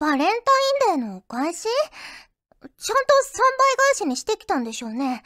[0.00, 0.32] バレンタ
[0.92, 1.62] インデーのお返し？
[1.62, 5.22] ちゃんと3倍返しにしてきたんでしょうね。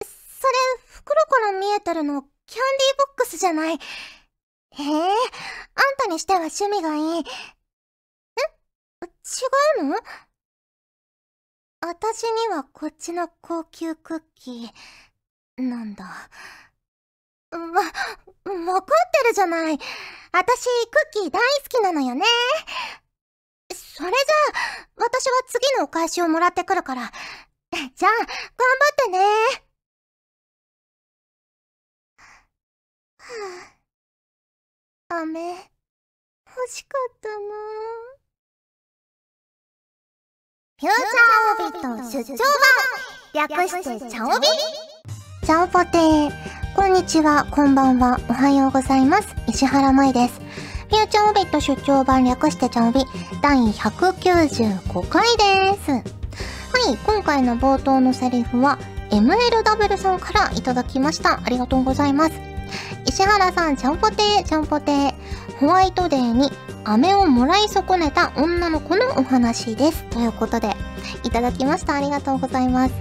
[0.00, 0.52] それ、
[0.86, 3.74] 袋から見えてるの、キャンディーボックスじゃない？
[3.74, 3.80] へえ、
[4.80, 7.24] あんたにしては趣味がいい。
[7.24, 7.24] え
[9.02, 9.06] 違
[9.80, 9.96] うの？
[11.80, 16.28] 私にはこっちの高級クッキー、なんだ。
[17.58, 17.66] わ、
[18.72, 19.78] わかってるじゃない。
[20.32, 22.24] 私、クッキー大好きなのよね。
[23.72, 24.14] それじゃ
[24.82, 27.12] あ、私は次のお返しをもらってくるから。
[27.94, 28.34] じゃあ、頑張っ
[28.96, 29.18] てね。
[33.18, 35.74] はぁ、あ、飴、
[36.56, 37.34] 欲しかったな
[40.80, 42.36] フューチャーオビット出張
[43.34, 44.46] 版略してチャオビ
[45.44, 49.28] チャオポテーこんにちは、こんばんは、おはようございます。
[49.46, 50.40] 石原舞です。
[50.90, 53.04] フューチャーオビット出張版略してちゃんび
[53.40, 55.92] 第195回です。
[55.92, 55.98] は
[56.92, 58.78] い、今回の冒頭のセリフは
[59.10, 61.40] MLW さんからいただきました。
[61.44, 62.32] ありがとうございます。
[63.06, 65.14] 石原さん、ちゃんぽてー、ちゃんぽてー。
[65.60, 66.50] ホワイトデーに
[66.82, 70.02] 飴をもらい損ねた女の子のお話です。
[70.10, 70.74] ということで、
[71.22, 71.94] いただきました。
[71.94, 72.92] ありがとうございます。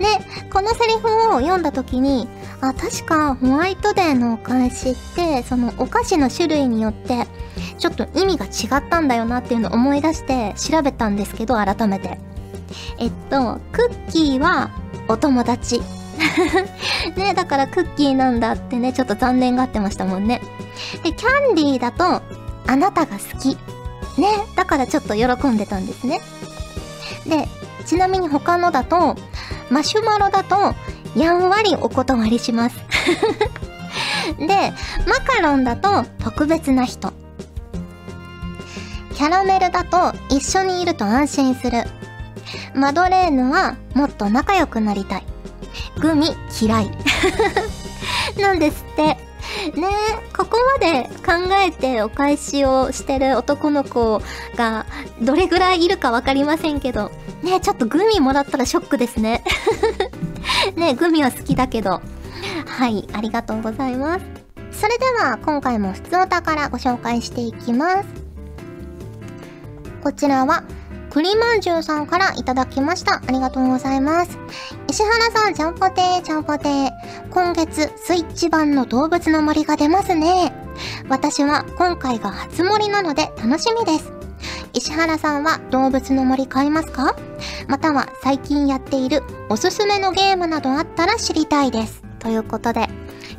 [0.00, 2.28] ね、このセリフを読んだ時に、
[2.62, 7.26] あ、確かホワイトデーのお返しって、そのお菓子の種類によって、
[7.76, 12.20] ちょっと意味が違ったんだよなっていうのを思い出して調べたんですけど、改めて。
[12.98, 14.70] えっと、クッキーは
[15.08, 15.82] お友達。
[17.16, 20.40] ね、だからクッキーなんだってね、ちょっと残念がってましたもんね。
[21.02, 22.22] で、キャンディーだと、
[22.68, 23.58] あなたが好き。
[24.20, 26.20] ね、だからちょっと喜んでたんですね。
[27.26, 27.48] で、
[27.86, 29.16] ちなみに他のだと、
[29.68, 30.76] マシュマロだと、
[31.16, 32.76] やんわりお断りします。
[34.38, 34.72] で、
[35.06, 37.12] マカロンだと特別な人。
[39.14, 41.84] キャラメルだと一緒にいると安心する。
[42.74, 45.26] マドレーヌはもっと仲良くなりたい。
[46.00, 46.90] グミ嫌い。
[48.40, 49.02] なんですって。
[49.02, 54.20] ねえここまで考えてお返しをしてる男の子
[54.56, 54.86] が
[55.20, 57.10] どれぐらいいるかわかりませんけど、
[57.42, 59.44] ねえちょっとグミもらったらショックですね。
[60.82, 62.02] ね、グミは好きだけど。
[62.66, 64.24] はい、ありがとうございます。
[64.72, 68.08] それでは、今回も普通お宝ご紹介していきます。
[70.02, 70.64] こちらは、
[71.10, 73.22] 栗まんじゅうさんからいただきました。
[73.24, 74.36] ありがとうございます。
[74.88, 76.90] 石原さん、ちゃんぽてー、ちゃんぽてー。
[77.30, 80.52] 今月、スイッチ版の動物の森が出ますね。
[81.08, 84.21] 私は今回が初森なので楽しみです。
[84.74, 87.16] 石原さんは動物の森買いますか？
[87.68, 92.02] または最近やっているおすすめのゲームなどあったら知りたいです。
[92.18, 92.88] ということで、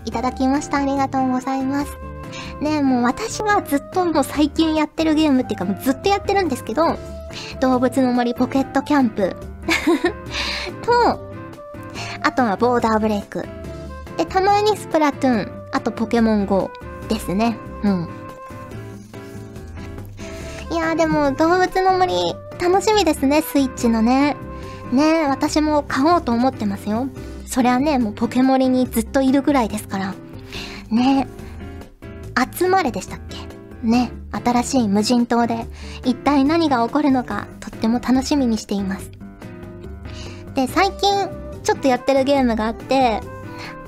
[0.05, 0.77] いただきました。
[0.77, 1.97] ありがとうございます。
[2.61, 6.97] ねもう私はずっともう最近やってるゲームっていうかもうずっとやってるんですけど、
[7.59, 9.35] 動物の森ポケットキャンプ
[10.85, 11.19] と、
[12.23, 13.43] あとはボーダーブレイク。
[14.17, 16.69] で、たまにスプラトゥーン、あとポケモン GO
[17.09, 17.57] ですね。
[17.83, 18.09] うん。
[20.89, 24.35] やでも動物の森楽しみですね、スイッチのね。
[24.91, 27.07] ね私も買おうと思ってますよ。
[27.45, 30.13] そりゃね、もうポケモリにずっといるぐらいですから。
[30.89, 31.27] ね
[32.51, 33.37] 集まれでしたっけ？
[33.87, 35.65] ね、新しい無人島で
[36.05, 39.11] 一体何が起こるのかとっても楽しみにしています。
[40.55, 41.29] で、最近
[41.63, 43.21] ちょっとやってるゲームがあって、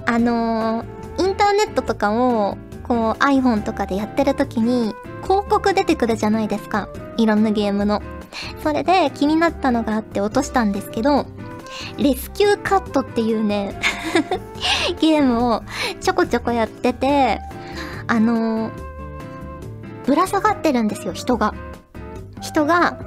[0.06, 4.94] あのー、インターネットとかをこう iPhone とかでやってる時に
[5.26, 6.88] 広告出てくるじゃないですか。
[7.18, 8.02] いろんなゲームの。
[8.62, 11.26] それで気になったのがあって落としたんですけど、
[11.98, 13.80] レスキューカットっていうね
[15.02, 15.64] ゲームを
[16.00, 17.42] ちょこちょこやってて、
[18.08, 18.72] あのー、
[20.06, 21.54] ぶら下がってるんですよ、人が。
[22.42, 23.00] 人が、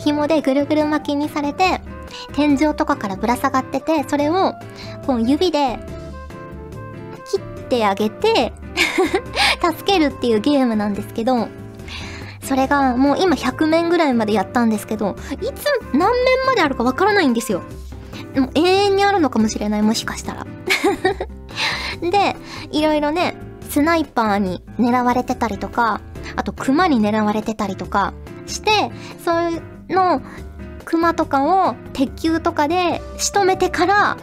[0.00, 1.80] 紐でぐるぐる巻きにされて、
[2.34, 4.54] 天井とかからぶら下がってて、それを、
[5.06, 5.78] こう指で、
[7.30, 8.52] 切ってあげて
[9.62, 11.48] 助けるっていうゲームなんですけど、
[12.42, 17.62] それがもう今100面ぐらいまでやったんですけど、いつ何面まであるかわからないんですよ。
[18.36, 20.46] もう永遠にあるのかもしれない、もしかしたら。
[22.00, 22.36] で、
[22.70, 23.36] いろいろね、
[23.68, 26.00] スナイパーに狙われてたりとか、
[26.36, 28.12] あと熊に狙われてたりとか
[28.46, 28.90] して、
[29.24, 30.20] そういうの、
[30.84, 34.16] 熊とかを鉄球とかで仕留めてから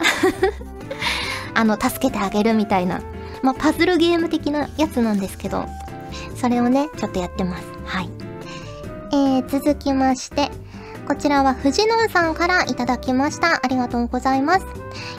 [1.54, 3.00] あの、助けてあげるみたいな
[3.42, 5.66] まあ、パズルゲーム的なやつなんですけど、
[6.34, 7.64] それをね、ちょっとやってます。
[7.84, 8.10] はい。
[9.12, 10.50] えー、続きまして、
[11.06, 13.60] こちらは藤野さんからいただきました。
[13.64, 14.66] ありがとうございます。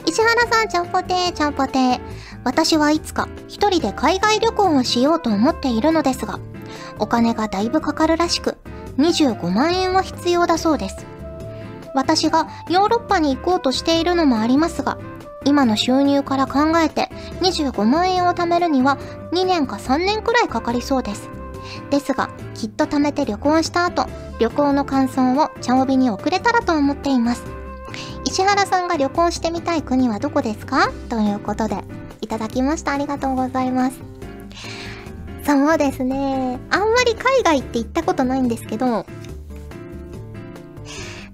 [0.06, 2.00] 石原さん、ちゃんぽてー、ちゃんぽてー。
[2.44, 6.40] 私はいつか一人で海外旅行をしようと思っているのですが、
[6.98, 8.56] お金がだいぶかかるらしく、
[8.98, 11.06] 25万円は必要だそうです。
[11.94, 14.96] 私がヨーロッパに行こうとしているのもありますが、
[15.44, 17.08] 今の収入から考えて
[17.40, 18.98] 25万円を貯めるには
[19.32, 21.28] 2年か3年くらいかかりそうです。
[21.90, 24.06] ですが、きっと貯めて旅行した後、
[24.38, 27.44] 旅行の感想を茶帯に送れたらと思っています。
[28.24, 30.90] 石原さんが旅行してみたい国はどこですか？
[31.08, 31.82] ということで、
[32.20, 32.92] いただきました。
[32.92, 34.00] ありがとうございます。
[35.44, 36.58] そうですね。
[36.70, 39.04] あんまり海外って行ったことないんですけど、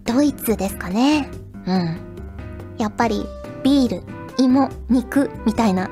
[0.05, 1.29] ドイツですかね。
[1.67, 1.99] うん。
[2.79, 3.27] やっぱり、
[3.69, 4.03] ビール、
[4.39, 5.91] 芋、肉、みたいな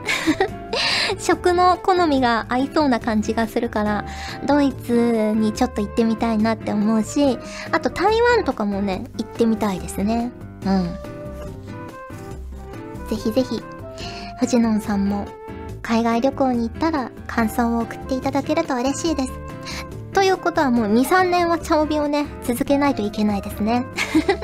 [1.21, 4.07] 食の好みが合いそうな感じがするから、
[4.47, 7.39] ドイツにちょっと行ってみたいなって思うし、
[7.73, 10.33] あと台湾とかもね、行ってみたいですね。
[10.65, 10.85] うん。
[13.11, 13.63] ぜひぜひ、
[14.41, 15.27] フジノンさんも
[15.83, 19.33] 海外旅行に行ったら感想を送っていただけると嬉しいです。
[20.15, 23.85] ということはもう2、3年は茶帯をね、続けないといけないですね。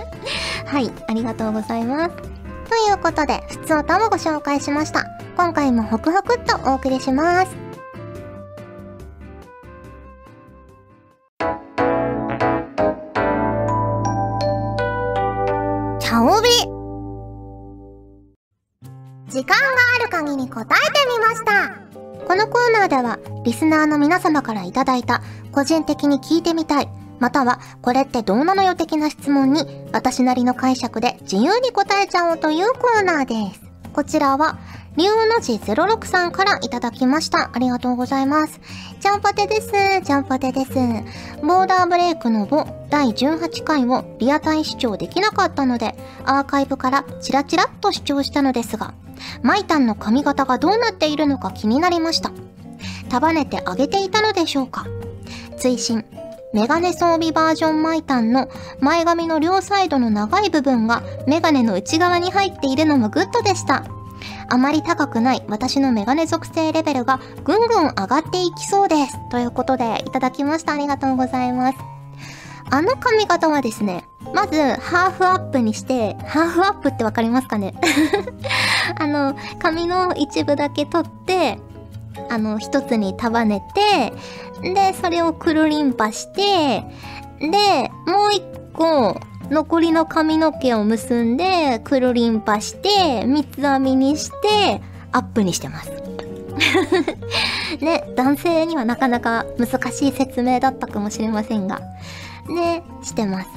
[0.69, 2.32] はい、ありがとうございます。
[2.73, 5.05] ということで、普通歌もご紹介しました。
[5.37, 7.55] 今回もホクホクっとお送りします。
[16.01, 16.49] 茶帯
[19.29, 19.65] 時間が
[19.97, 21.77] ある限り答えてみました
[22.27, 25.23] このコーナーではリスナーの皆様からいただいた
[25.53, 34.59] 個人的に聞いてみたいまたはこれってどうなのよ的な質問に私なりの解釈で自由に答えちゃおうというコーナーですこちらは
[34.97, 37.51] 竜の字06さんからいただきました。
[37.55, 38.61] ありがとうございます。
[39.01, 39.73] ちゃんぽてです。
[40.05, 40.75] ちゃんぽてです。
[41.41, 45.95] ボーダーブレイクの5第18回をリアタイ視聴できなかったので、
[46.27, 48.93] アーカイブからチラチラっと視聴したのですが、
[49.43, 52.31] マイタンの髪型がどうなっているのか気になりました。
[53.09, 54.87] 束ねてあげていたのでしょうか
[55.57, 56.05] 追伸
[56.53, 58.49] メガネ装備バージョンマイタンの
[58.81, 63.85] 前髪の両サイドの長い部分がメガネの内側に入っているのもグッドでした。
[64.49, 69.17] あまり高くない私のメガネ属性レベルがぐんぐん上がっていきそうです。
[69.31, 70.75] ということで、いただきました。
[70.75, 71.79] ありがとうございます。
[72.71, 74.05] あの髪型はですね、
[74.35, 77.75] まず、ハーフアップにして、ハーフアップってわかりますかね？
[78.99, 81.59] あの、髪の一部だけ取って、
[82.29, 84.13] あの、一つに束ねて、
[84.75, 86.85] で、それをくるりんぱして、
[87.41, 88.43] で、もう一
[88.73, 89.21] 個、
[89.51, 94.81] 残りの髪の毛を結んで、くるりんぱして、三つ編みにして、
[95.13, 95.93] アップにしてます。
[97.81, 101.81] ね、男性にはなかなか難しい説明だったかもしれませんが、
[102.49, 103.49] ね、してます。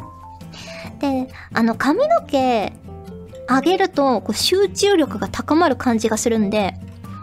[1.00, 2.74] で、あの髪の毛
[3.48, 6.74] 上げるとこう集中力が高まる感じがするんで、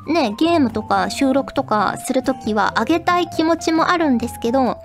[0.06, 4.78] ね、ゲームとか収録とかするときは上げたい気持ちもあるんですけど、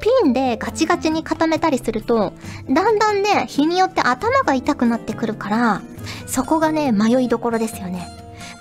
[0.00, 2.32] ピンでガチガチに固めたりすると、
[2.70, 5.82] だんだんね、日によって頭が痛くなってくるから、
[6.26, 8.08] そこがね、迷いどころですよね。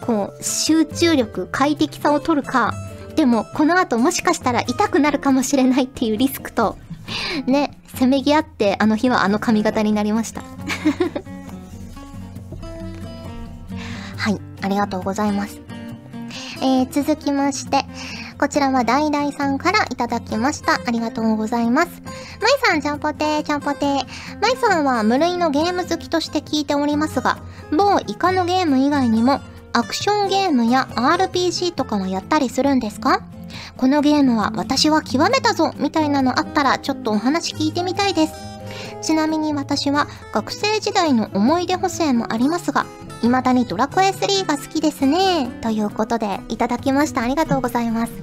[0.05, 2.73] こう、集中力、快適さを取るか、
[3.15, 6.77] でもこの後もしかしたら痛くなるかもしれないっていうリスクと、
[7.45, 10.41] ね、せめぎ合ってあの日はあの髪型になりました。
[14.17, 15.70] はい、ありがとうございます。
[16.61, 17.85] えー、続きまして、
[18.37, 20.79] こちらはダイダイさんからいただきました。
[20.85, 21.89] ありがとうございます。
[22.41, 24.41] まいさん、ちゃんぽてー、ちゃんぽてー。
[24.41, 27.39] まいさんは無類のゲーム好きとして聞いておりますが、
[27.71, 29.41] 某イカのゲーム以外にも、
[29.73, 33.21] アクションゲームや RPG とかはやったりするんですか？
[33.77, 38.50] このゲームは私は極めたぞみたいなのあったらちょっとお話聞いてみたいです。
[39.01, 42.85] ちなみに私は学生時代の思い出補正もありますが、
[43.21, 45.47] 未だにドラクエ3が好きですね。
[45.61, 47.21] ということで、いただきました。
[47.21, 48.13] ありがとうございます。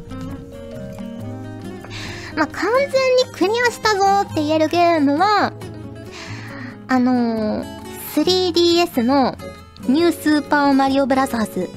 [2.36, 5.52] まあ、完全にクリアしたぞって言えるゲームは、
[6.86, 7.78] あのー、
[8.14, 9.36] 3DS の
[9.88, 11.68] ニュースーパーマリオブラザーズ。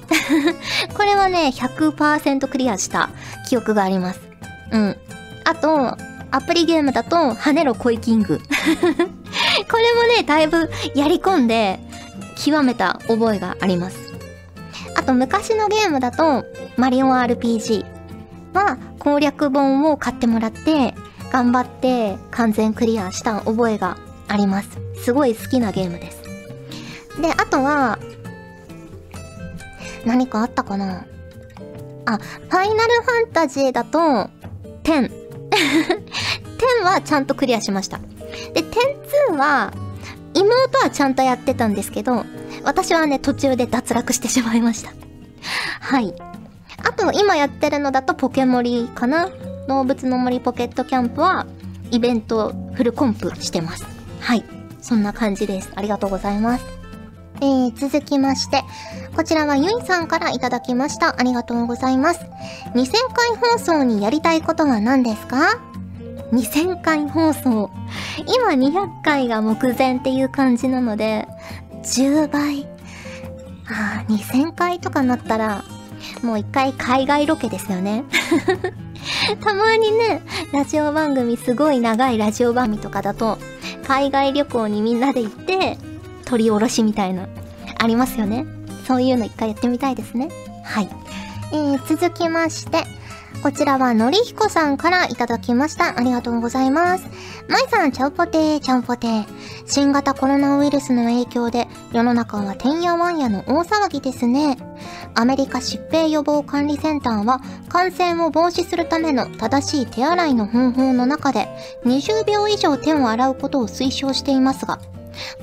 [0.96, 3.10] これはね、100%クリアした
[3.48, 4.22] 記憶があります。
[4.72, 4.98] うん。
[5.46, 5.98] あと、
[6.32, 8.40] アプリゲームだと、跳ねろコイキング。
[9.70, 11.80] これもね、だいぶやり込んで、
[12.44, 13.98] 極めた覚えがあります。
[14.96, 16.46] あと昔のゲームだと、
[16.78, 17.86] マリオ RPG
[18.54, 20.96] は攻略本を買ってもらって、
[21.32, 23.98] 頑張って完全クリアした覚えが
[24.28, 24.70] あります。
[25.04, 26.22] すごい好きなゲームです。
[27.22, 28.00] で、あとは、
[30.06, 31.06] 何かあったかな？
[32.06, 34.30] あ、ファイナルファンタジーだと、
[34.84, 35.21] 10。
[36.81, 38.00] 10はちゃんとクリアしました。
[38.53, 39.74] で、102は、
[40.34, 42.25] 妹はちゃんとやってたんですけど、
[42.63, 44.91] 私はね、途中で脱落してしまいました。
[45.79, 46.13] はい。
[46.84, 49.29] あと、今やってるのだとポケモリかな？
[49.67, 51.46] 動物の森ポケットキャンプは、
[51.91, 53.86] イベントフルコンプしてます。
[54.20, 54.46] はい。
[54.81, 55.72] そんな感じです。
[55.75, 56.81] ありがとうございます。
[57.42, 58.64] えー、続きまして、
[59.16, 61.20] こちらはゆいさんからいただきました。
[61.20, 62.20] ありがとうございます。
[62.76, 65.60] 2000回放送にやりたいことは何ですか
[66.32, 67.72] ？2000回放送。
[68.28, 71.28] 今200回が目前っていう感じなので、
[71.84, 72.68] 10倍。
[73.68, 75.64] ああ、2000回とかなったら、
[76.22, 78.04] もう一回海外ロケですよね。
[79.44, 80.22] たまにね、
[80.54, 83.40] ラジオ番組、すごい長いラジオ番組とかだと、
[83.88, 85.78] 海外旅行にみんなで行って、
[86.32, 87.28] 取り下ろしみたいな、
[87.78, 88.46] ありますよね。
[88.88, 90.30] そういうの一回やってみたいですね。
[90.64, 90.90] はい。
[91.52, 92.86] えー、続きまして、
[93.44, 95.98] こちらはのりひこさんからいただきました。
[95.98, 97.06] ありがとうございます。
[97.50, 99.26] まいさん、ちゃうぽてー、ちゃうぽてー。
[99.66, 104.58] 新型コロナウイルスの影響で世の中はてんやわんやの大騒ぎですね。
[105.16, 111.50] アメリカ疾病予防管理センターは感染を防止するための正しい手洗いの方法の中で
[111.84, 114.80] 20秒以上手を洗うことを推奨していますが、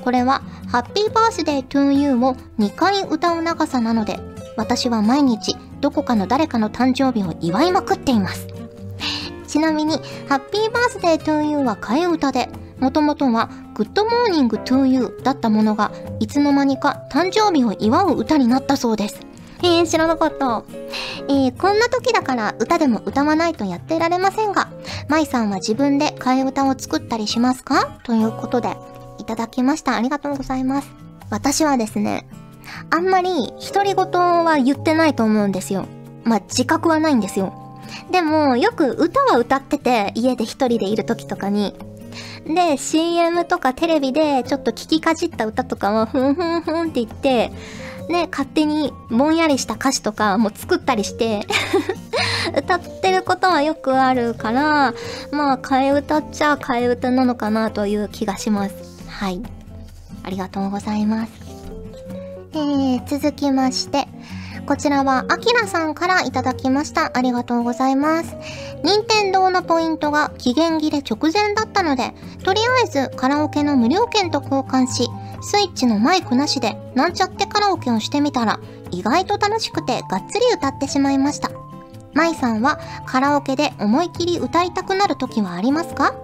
[0.03, 4.19] これはハッピーバースデートゥーユーを2回歌う長さなので、
[4.57, 8.47] 私は毎日どこかの誰かの誕生日を祝いまくっています。
[9.47, 9.93] ちなみに、
[10.27, 19.19] ハッピーバースデートゥーユーは替え歌で、もともとはグッドモーニングトゥーユーだったものが、いつの間にか誕生日を祝う歌になったそうです。
[19.61, 20.63] えー、知らなかった。
[21.27, 24.69] えー、こんな時だから歌でも歌わないとやってられませんが、
[25.07, 27.97] 舞さんは自分で替え歌を作ったりしますか？
[28.03, 28.73] ということで、い
[29.29, 29.95] ただきました。
[29.95, 30.89] ありがとうございます。
[31.29, 32.27] 私はですね、
[32.89, 34.05] あんまり独り言
[34.43, 35.85] は言ってないと思うんですよ。
[36.23, 37.53] まあ、自覚はないんですよ。
[38.11, 41.75] でも、よく歌は歌ってて、家で一人でいる時とかに。
[42.47, 47.51] で、CM とかテレビでちょっと聞きかじった歌とかは、ふんふんふんって言って、
[48.09, 51.41] ね、勝手にぼんやりした歌詞とかも作ったりして
[52.57, 54.95] 歌ってることはよくあるから、
[55.31, 58.88] まあ、替え歌っちゃ替え歌なのかなという気がします。
[59.19, 59.41] はい。
[60.23, 61.31] ありがとうございます。
[62.53, 64.07] えー、続きまして、
[64.65, 67.11] こちらは、アキラさんからいただきました。
[67.17, 68.33] ありがとうございます。
[68.81, 72.13] 任天堂のポイントが期限切れ直前だったので、
[72.45, 75.09] とりあえずカラオケの無料券と交換し、
[75.41, 78.61] スイッチのマイクなしでなんちゃってカラオケをしてみたら、
[78.91, 81.51] 意外と楽しくてがっつり歌ってしまいました。
[82.13, 86.15] マイさんはカラオケで思い切り歌いたくなる時はありますか？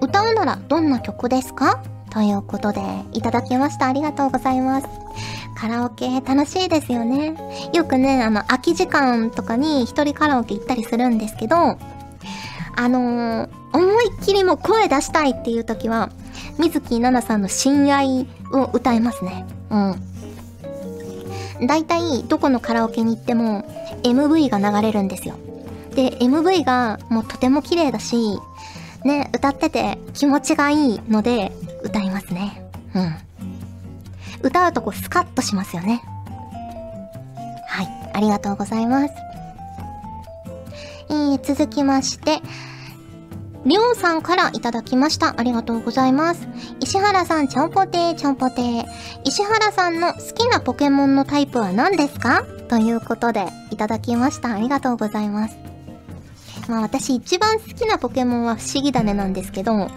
[0.00, 1.82] 歌うならどんな曲ですか？
[2.10, 2.80] ということで、
[3.12, 3.86] いただきました。
[3.86, 4.88] ありがとうございます。
[5.54, 7.36] カラオケ楽しいですよね。
[7.72, 16.10] よくね、あの、空き時間とかに一人カラオケ行ったりするんですけど、あのー、思いっきりも声出したいっていう時は、
[16.58, 19.44] 水木奈々さんの親愛を歌いますね。
[19.70, 21.66] うん。
[21.66, 23.64] 大体、どこのカラオケに行っても、
[24.04, 25.34] MV が流れるんですよ。
[25.94, 28.38] で、MV がもうとても綺麗だし、
[29.04, 31.52] ね、歌ってて気持ちがいいので、
[32.18, 32.62] ますね。
[32.94, 33.16] うん。
[34.42, 36.02] 歌うとこスカッとしますよね。
[37.66, 38.10] はい。
[38.12, 39.14] ありがとうございます。
[41.10, 42.40] えー、続きまして、
[43.64, 45.34] りょうさんからいただきました。
[45.38, 46.46] ありがとうございます。
[46.80, 48.84] 石原さん、ちゃんぽてー、ちゃんぽてー。
[49.24, 52.44] 石原さんの好きなポケモンのタイプは何ですか？
[52.68, 54.54] ということで、いただきました。
[54.54, 55.56] ありがとうございます。
[56.68, 59.88] まあ私一番好きなポケモンは不思議種なんですけど、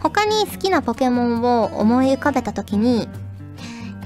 [0.00, 3.08] 他に好きなポケモンを思い浮かべた時に、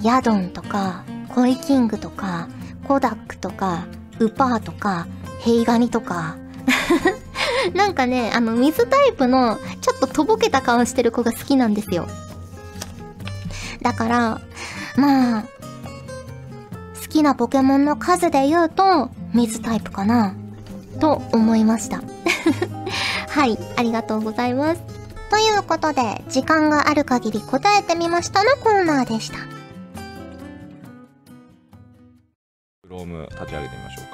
[0.02, 1.04] ヤドンとか、
[1.34, 2.48] コイキングとか、
[2.86, 3.86] コダックとか、
[4.20, 5.06] ウパーとか、
[5.40, 6.36] ヘイガニとか、
[7.74, 12.06] なんかね、あの、水タイプの、ちょっととぼけた顔してる子が好きなんですよ。
[13.82, 14.40] だから、
[14.96, 20.34] まあ、好きなポケモンの数で言うと、水タイプかな、
[20.94, 22.02] と思いました。
[23.28, 24.82] はい、ありがとうございます。
[25.30, 29.38] ということで、時間がある限り答えてみましたのコーナーでした。
[32.82, 34.13] クローム立ち上げてみましょう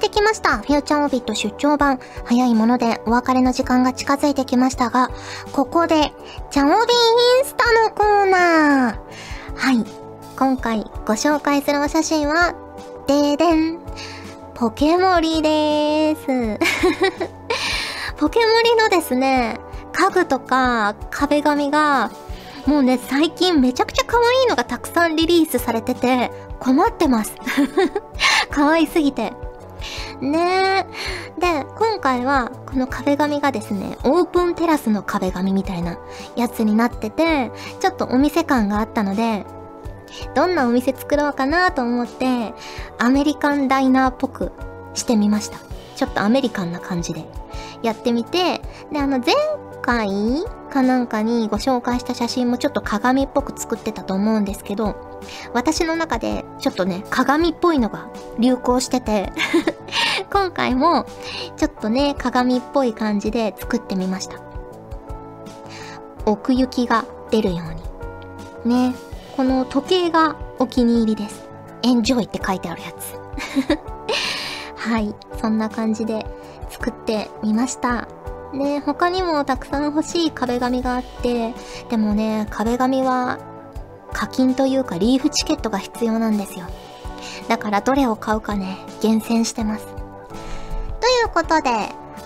[0.00, 0.58] してきました。
[0.58, 2.00] フューチャーオービット出張版。
[2.24, 5.10] 早いものでお別れの時間が近づいてきましたが、
[5.52, 6.12] ここで、
[6.50, 6.76] チャオビンイ
[7.42, 8.98] ンスタのコーナー。
[9.54, 9.84] はい。
[10.38, 12.54] 今回ご紹介するお写真は、
[13.06, 13.78] でーでん。
[14.54, 16.58] ポケモリでーす。
[18.16, 19.60] ポケモリのですね、
[19.92, 22.10] 家具とか壁紙が、
[22.64, 27.34] もうね、最近めちゃくちゃ可愛いのがたくさんリリースされてて、困ってます。
[28.50, 29.34] 可愛すぎて。
[30.20, 30.86] ね
[31.38, 31.40] え。
[31.40, 35.98] で、今回は、この壁紙がですね、オープンテラスの壁紙みたいな
[36.36, 39.44] やつになってて、ちょっとお店感があったので、
[40.34, 42.54] どんなお店作ろうかなと思って、
[42.98, 44.52] アメリカンダイナーっぽく
[44.94, 45.58] してみました。
[45.96, 47.24] ちょっとアメリカンな感じで
[47.82, 48.60] やってみて、
[48.92, 49.34] で、あの前
[49.82, 50.08] 回
[50.70, 54.96] かなんかにご紹介した写真もちょっと鏡っぽく作ってたと思うんですけど、
[55.52, 58.08] 私の中でちょっとね、鏡っぽいのが
[58.38, 59.32] 流行してて、
[60.32, 61.04] 今回も
[61.56, 64.36] ちょっとね、鏡っぽい感じで作ってみました。
[66.24, 67.62] 奥行きが出るよ
[68.64, 68.90] うに。
[68.90, 68.94] ね、
[69.36, 71.48] この時計がお気に入りです。
[71.82, 73.18] エンジョイって書いてあるやつ。
[74.76, 76.26] はい、そんな感じで
[76.68, 78.08] 作ってみました。
[78.52, 81.54] ね、他にもたくさん欲しい壁紙があって、
[81.88, 83.38] でもね、壁紙は
[84.12, 86.66] 課金というかリーフチケットが必要なんですよ。
[87.48, 89.86] だからどれを買うかね、厳選してます。
[89.86, 89.96] とい
[91.26, 91.70] うことで、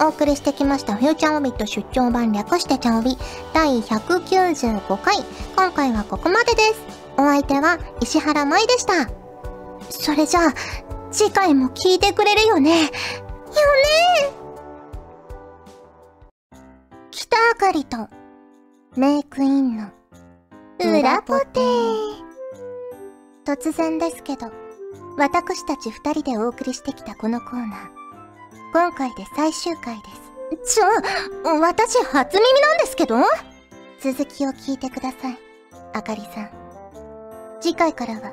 [0.01, 3.17] お送りしてきましたフューチャーオビット出張版略してチャオビ
[3.53, 5.17] 第195回。
[5.57, 6.81] 今回はここまでです。
[7.17, 9.09] お相手は石原舞でした。
[9.91, 10.55] それじゃあ、
[11.13, 12.83] 次回も聞いてくれるよね。
[12.83, 14.44] よね
[17.17, 18.09] 北あかりと
[18.97, 19.89] メイクインの
[20.81, 21.61] 裏ポテ
[23.47, 24.51] 突然ですけど、
[25.17, 27.71] 私たち二人でお送りしてきたこのコーナー、
[28.73, 29.95] 今回で最終回
[30.57, 30.75] です。
[30.77, 30.87] ちょ、
[31.61, 33.15] 私初耳なんですけど？
[34.01, 35.39] 続きを聞いてください、
[35.93, 36.51] あかりさん。
[37.61, 38.33] 次回からは、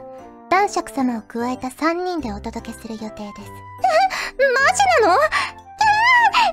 [0.49, 3.15] 男爵様を加えた3人でお届けする予定です。
[3.21, 5.13] え、マジなの？
[5.13, 5.21] えー、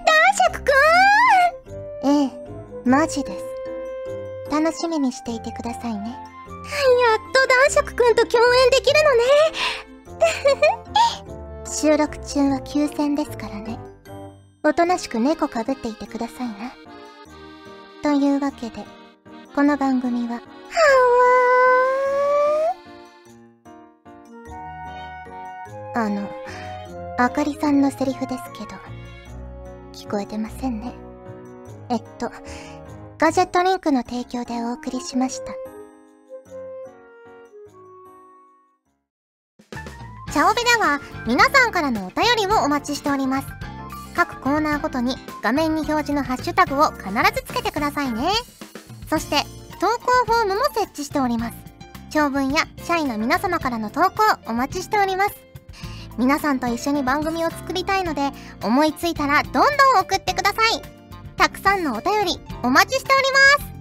[0.05, 0.13] 男
[0.53, 0.73] 爵くん
[2.05, 2.31] ええ、
[2.85, 3.45] マジです。
[4.51, 6.01] 楽しみにしていてくださいね。
[6.01, 10.85] やっと男爵くんと共演できるのね。
[11.67, 13.79] 収録中は休戦ですからね。
[14.63, 16.73] おとなしく猫かぶっていてくださいな。
[18.03, 18.85] というわけで、
[19.55, 26.29] この番組は、はわーあの、
[27.19, 28.77] あかりさんのセリフですけど、
[29.93, 31.08] 聞こえてませんね。
[31.91, 32.31] えっと、
[33.19, 35.53] ガジェットリンクの提供でお送りしました。
[40.33, 43.49] チャオベでは皆さんからのお便りをお待ちしております。
[44.15, 48.29] 各コーナーごとに画面に表示のハッシュタグを必ずつけてくださいね。
[49.09, 49.43] そして
[49.81, 51.57] 投稿フォームも設置しております。
[52.11, 55.37] 長文や社員の皆様からの投稿お待ちしております。
[56.19, 58.31] 皆さんと一緒に番組を作りたいので
[58.63, 59.65] 思いついたらどんどん
[60.01, 60.98] 送ってください。
[61.39, 63.79] たくさんのお便りお待ちしております。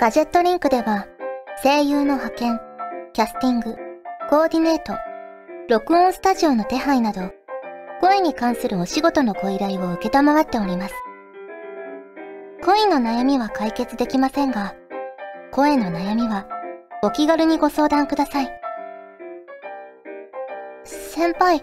[0.00, 1.06] ガジェットリンクでは
[1.62, 2.60] 声優の派遣、
[3.12, 3.76] キャスティング、
[4.28, 4.94] コーディネート、
[5.68, 7.30] 録音スタジオの手配など、
[8.00, 10.94] 声に関するお仕事のご依頼を受けたまわっております。
[12.64, 14.74] 恋の悩みは解決できませんが、
[15.52, 16.48] 声の悩みは
[17.02, 18.50] お気軽にご相談ください。
[20.84, 21.62] 先輩、